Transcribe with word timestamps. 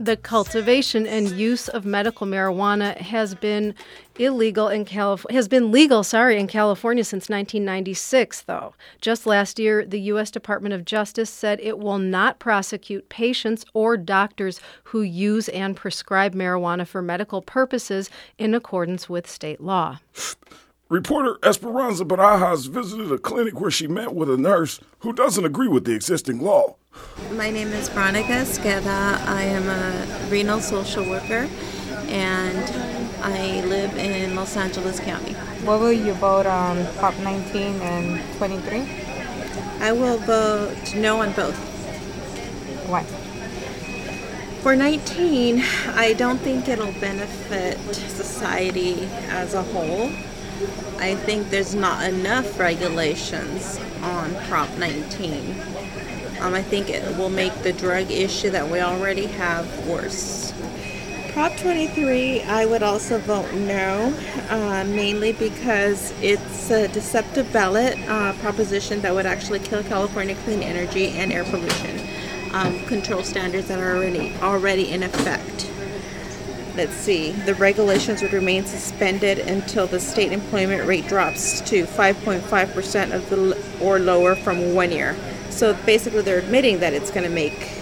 The 0.00 0.16
cultivation 0.16 1.08
and 1.08 1.28
use 1.32 1.68
of 1.68 1.84
medical 1.84 2.24
marijuana 2.24 2.96
has 2.98 3.34
been 3.34 3.74
illegal 4.16 4.68
in 4.68 4.84
California 4.84 5.36
has 5.36 5.48
been 5.48 5.72
legal, 5.72 6.04
sorry, 6.04 6.38
in 6.38 6.46
California 6.46 7.02
since 7.02 7.28
1996 7.28 8.42
though. 8.42 8.74
Just 9.00 9.26
last 9.26 9.58
year, 9.58 9.84
the 9.84 10.00
US 10.12 10.30
Department 10.30 10.72
of 10.72 10.84
Justice 10.84 11.30
said 11.30 11.58
it 11.60 11.80
will 11.80 11.98
not 11.98 12.38
prosecute 12.38 13.08
patients 13.08 13.64
or 13.74 13.96
doctors 13.96 14.60
who 14.84 15.02
use 15.02 15.48
and 15.48 15.74
prescribe 15.74 16.32
marijuana 16.32 16.86
for 16.86 17.02
medical 17.02 17.42
purposes 17.42 18.08
in 18.38 18.54
accordance 18.54 19.08
with 19.08 19.28
state 19.28 19.60
law. 19.60 19.98
Reporter 20.88 21.38
Esperanza 21.42 22.04
Barajas 22.04 22.68
visited 22.68 23.10
a 23.10 23.18
clinic 23.18 23.60
where 23.60 23.70
she 23.70 23.88
met 23.88 24.14
with 24.14 24.30
a 24.30 24.36
nurse 24.36 24.78
who 25.00 25.12
doesn't 25.12 25.44
agree 25.44 25.68
with 25.68 25.84
the 25.84 25.92
existing 25.92 26.38
law. 26.38 26.76
My 27.32 27.50
name 27.50 27.68
is 27.68 27.88
Veronica 27.90 28.32
Esqueda. 28.32 29.20
I 29.26 29.42
am 29.42 29.68
a 29.68 30.30
renal 30.30 30.60
social 30.60 31.04
worker 31.04 31.46
and 32.08 32.64
I 33.22 33.60
live 33.66 33.96
in 33.98 34.34
Los 34.34 34.56
Angeles 34.56 34.98
County. 34.98 35.34
What 35.64 35.80
will 35.80 35.92
you 35.92 36.14
vote 36.14 36.46
on 36.46 36.86
Prop 36.96 37.16
19 37.18 37.80
and 37.82 38.36
23? 38.38 38.80
I 39.80 39.92
will 39.92 40.16
vote 40.18 40.94
no 40.96 41.20
on 41.20 41.32
both. 41.32 41.56
Why? 42.88 43.02
For 44.62 44.74
19, 44.74 45.62
I 45.94 46.14
don't 46.14 46.38
think 46.38 46.66
it'll 46.66 46.98
benefit 46.98 47.78
society 47.94 49.04
as 49.28 49.52
a 49.52 49.62
whole. 49.62 50.10
I 50.98 51.14
think 51.14 51.50
there's 51.50 51.74
not 51.74 52.04
enough 52.04 52.58
regulations 52.58 53.78
on 54.02 54.34
Prop 54.46 54.68
19. 54.78 55.56
Um, 56.40 56.54
I 56.54 56.62
think 56.62 56.90
it 56.90 57.16
will 57.16 57.30
make 57.30 57.54
the 57.62 57.72
drug 57.72 58.10
issue 58.10 58.50
that 58.50 58.68
we 58.68 58.80
already 58.80 59.26
have 59.26 59.86
worse. 59.86 60.52
Prop 61.32 61.56
23, 61.58 62.42
I 62.42 62.66
would 62.66 62.82
also 62.82 63.18
vote 63.18 63.52
no, 63.54 64.12
uh, 64.48 64.84
mainly 64.84 65.32
because 65.32 66.12
it's 66.20 66.70
a 66.70 66.88
deceptive 66.88 67.52
ballot 67.52 67.96
uh, 68.08 68.32
proposition 68.34 69.00
that 69.02 69.14
would 69.14 69.26
actually 69.26 69.60
kill 69.60 69.84
California 69.84 70.34
clean 70.44 70.62
energy 70.62 71.10
and 71.10 71.32
air 71.32 71.44
pollution 71.44 72.00
um, 72.52 72.84
control 72.86 73.22
standards 73.22 73.68
that 73.68 73.78
are 73.78 73.96
already 73.96 74.34
already 74.42 74.90
in 74.90 75.02
effect. 75.02 75.70
Let's 76.78 76.94
see. 76.94 77.32
The 77.32 77.56
regulations 77.56 78.22
would 78.22 78.32
remain 78.32 78.64
suspended 78.64 79.40
until 79.40 79.88
the 79.88 79.98
state 79.98 80.30
employment 80.30 80.86
rate 80.86 81.08
drops 81.08 81.60
to 81.62 81.82
5.5% 81.86 83.12
of 83.12 83.28
the 83.30 83.60
or 83.84 83.98
lower 83.98 84.36
from 84.36 84.76
one 84.76 84.92
year. 84.92 85.16
So 85.50 85.74
basically, 85.84 86.22
they're 86.22 86.38
admitting 86.38 86.78
that 86.78 86.92
it's 86.92 87.10
going 87.10 87.24
to 87.24 87.34
make 87.34 87.72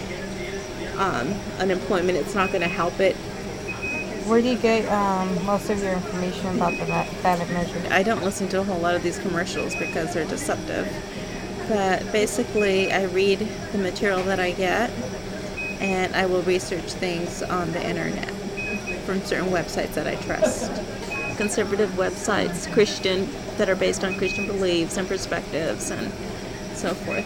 um, 0.95 1.31
unemployment. 1.59 2.17
It's 2.17 2.33
not 2.33 2.49
going 2.49 2.63
to 2.63 2.67
help 2.67 2.99
it. 2.99 3.15
Where 4.25 4.41
do 4.41 4.49
you 4.49 4.57
get 4.57 4.91
um, 4.91 5.45
most 5.45 5.69
of 5.69 5.77
your 5.83 5.93
information 5.93 6.55
about 6.55 6.71
the 6.71 6.87
ballot 7.21 7.47
measure? 7.51 7.79
I 7.91 8.01
don't 8.01 8.23
listen 8.23 8.49
to 8.49 8.61
a 8.61 8.63
whole 8.63 8.79
lot 8.79 8.95
of 8.95 9.03
these 9.03 9.19
commercials 9.19 9.75
because 9.75 10.15
they're 10.15 10.25
deceptive. 10.25 10.91
But 11.69 12.11
basically, 12.11 12.91
I 12.91 13.03
read 13.03 13.47
the 13.73 13.77
material 13.77 14.23
that 14.23 14.39
I 14.39 14.53
get 14.53 14.89
and 15.79 16.15
I 16.15 16.25
will 16.25 16.41
research 16.41 16.93
things 16.93 17.43
on 17.43 17.71
the 17.73 17.87
internet 17.87 18.33
from 19.05 19.21
certain 19.21 19.49
websites 19.49 19.93
that 19.93 20.07
I 20.07 20.15
trust. 20.15 20.71
Conservative 21.37 21.89
websites, 21.91 22.71
Christian, 22.73 23.29
that 23.57 23.69
are 23.69 23.75
based 23.75 24.03
on 24.03 24.15
Christian 24.15 24.47
beliefs 24.47 24.97
and 24.97 25.07
perspectives 25.07 25.91
and 25.91 26.11
so 26.75 26.93
forth. 26.93 27.25